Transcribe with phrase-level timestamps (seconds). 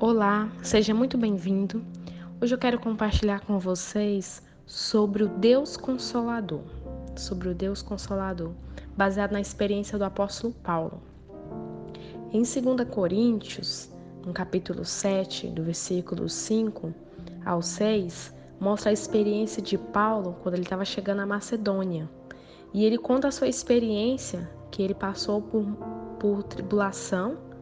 [0.00, 1.80] Olá, seja muito bem-vindo.
[2.42, 6.64] Hoje eu quero compartilhar com vocês sobre o Deus Consolador,
[7.14, 8.50] sobre o Deus Consolador,
[8.96, 11.00] baseado na experiência do apóstolo Paulo.
[12.32, 13.88] Em 2 Coríntios,
[14.26, 16.92] no capítulo 7, do versículo 5
[17.46, 22.10] ao 6, mostra a experiência de Paulo quando ele estava chegando à Macedônia.
[22.74, 25.64] E ele conta a sua experiência que ele passou por,
[26.18, 27.53] por tribulação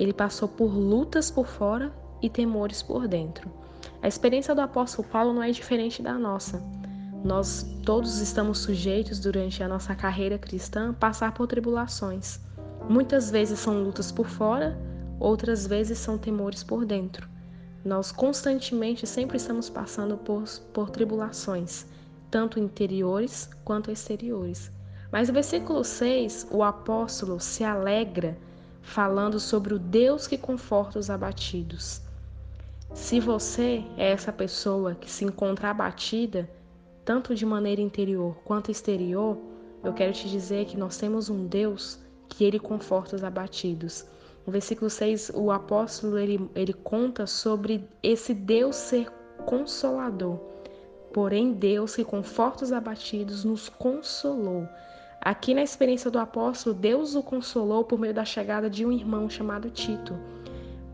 [0.00, 3.50] ele passou por lutas por fora e temores por dentro.
[4.00, 6.62] A experiência do apóstolo Paulo não é diferente da nossa.
[7.22, 12.40] Nós todos estamos sujeitos durante a nossa carreira cristã a passar por tribulações.
[12.88, 14.74] Muitas vezes são lutas por fora,
[15.18, 17.28] outras vezes são temores por dentro.
[17.84, 21.84] Nós constantemente sempre estamos passando por, por tribulações,
[22.30, 24.72] tanto interiores quanto exteriores.
[25.12, 28.38] Mas no versículo 6, o apóstolo se alegra
[28.82, 32.00] falando sobre o Deus que conforta os abatidos.
[32.92, 36.50] Se você é essa pessoa que se encontra abatida,
[37.04, 39.38] tanto de maneira interior quanto exterior,
[39.82, 44.04] eu quero te dizer que nós temos um Deus que ele conforta os abatidos.
[44.46, 49.10] No versículo 6, o apóstolo ele, ele conta sobre esse Deus ser
[49.46, 50.38] consolador.
[51.12, 54.68] Porém, Deus que conforta os abatidos nos consolou
[55.20, 59.28] Aqui na experiência do apóstolo, Deus o consolou por meio da chegada de um irmão
[59.28, 60.16] chamado Tito.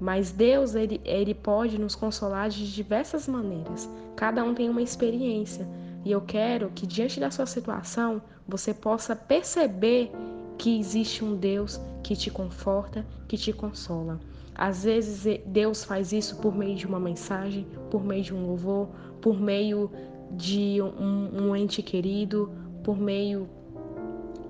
[0.00, 3.88] Mas Deus, ele, ele pode nos consolar de diversas maneiras.
[4.16, 5.66] Cada um tem uma experiência.
[6.04, 10.10] E eu quero que, diante da sua situação, você possa perceber
[10.58, 14.18] que existe um Deus que te conforta, que te consola.
[14.54, 18.88] Às vezes, Deus faz isso por meio de uma mensagem, por meio de um louvor,
[19.20, 19.90] por meio
[20.32, 22.50] de um, um ente querido,
[22.82, 23.48] por meio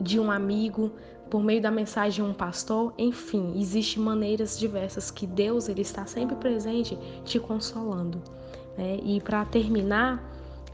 [0.00, 0.92] de um amigo,
[1.30, 6.06] por meio da mensagem de um pastor, enfim, existem maneiras diversas que Deus ele está
[6.06, 8.22] sempre presente te consolando.
[8.76, 8.98] Né?
[9.02, 10.22] E para terminar,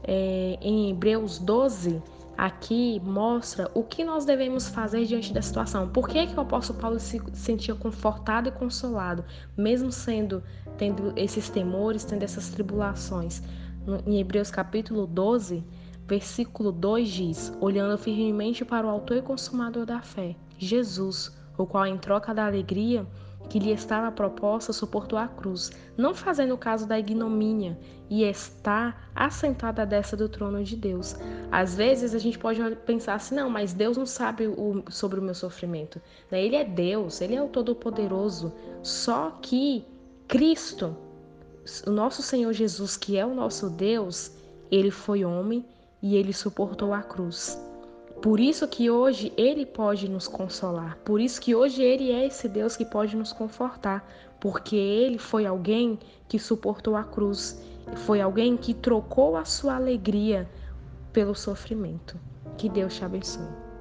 [0.03, 2.01] é, em Hebreus 12,
[2.37, 5.87] aqui mostra o que nós devemos fazer diante da situação.
[5.87, 9.23] Por que, que o apóstolo Paulo se sentia confortado e consolado,
[9.57, 10.43] mesmo sendo
[10.77, 13.41] tendo esses temores, tendo essas tribulações?
[14.05, 15.63] Em Hebreus capítulo 12,
[16.13, 21.87] Versículo 2 diz: Olhando firmemente para o Autor e Consumador da fé, Jesus, o qual,
[21.87, 23.03] em troca da alegria
[23.49, 27.79] que lhe estava proposta, suportou a cruz, não fazendo caso da ignomínia,
[28.11, 31.15] e está assentado à do trono de Deus.
[31.51, 35.23] Às vezes a gente pode pensar assim: não, mas Deus não sabe o, sobre o
[35.23, 35.99] meu sofrimento.
[36.29, 36.45] Né?
[36.45, 38.53] Ele é Deus, ele é o Todo-Poderoso.
[38.83, 39.83] Só que
[40.27, 40.95] Cristo,
[41.87, 44.31] o nosso Senhor Jesus, que é o nosso Deus,
[44.69, 45.65] ele foi homem
[46.03, 47.57] e ele suportou a cruz.
[48.21, 50.97] Por isso que hoje ele pode nos consolar.
[51.05, 54.05] Por isso que hoje ele é esse Deus que pode nos confortar,
[54.39, 55.97] porque ele foi alguém
[56.27, 57.61] que suportou a cruz,
[57.95, 60.49] foi alguém que trocou a sua alegria
[61.13, 62.19] pelo sofrimento.
[62.57, 63.72] Que Deus te abençoe.